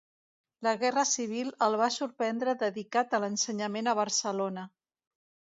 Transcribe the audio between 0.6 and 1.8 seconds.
La guerra civil el